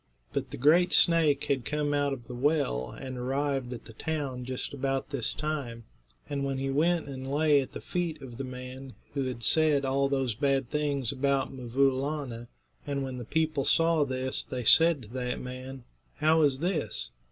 But 0.33 0.49
the 0.49 0.57
great 0.57 0.93
snake 0.93 1.43
had 1.43 1.63
come 1.63 1.93
out 1.93 2.11
of 2.11 2.25
the 2.25 2.33
well 2.33 2.89
and 2.89 3.15
arrived 3.19 3.71
at 3.71 3.85
the 3.85 3.93
town 3.93 4.45
just 4.45 4.73
about 4.73 5.11
this 5.11 5.31
time, 5.31 5.83
and 6.27 6.43
he 6.59 6.71
went 6.71 7.07
and 7.07 7.29
lay 7.31 7.61
at 7.61 7.73
the 7.73 7.81
feet 7.81 8.19
of 8.19 8.39
the 8.39 8.43
man 8.43 8.95
who 9.13 9.25
had 9.25 9.43
said 9.43 9.85
all 9.85 10.09
those 10.09 10.33
bad 10.33 10.71
things 10.71 11.11
about 11.11 11.53
'Mvoo 11.53 11.91
Laana, 11.91 12.47
and 12.87 13.03
when 13.03 13.19
the 13.19 13.25
people 13.25 13.63
saw 13.63 14.03
this 14.03 14.41
they 14.43 14.63
said 14.63 15.03
to 15.03 15.07
that 15.09 15.39
man: 15.39 15.83
"How 16.15 16.41
is 16.41 16.57
this? 16.57 17.11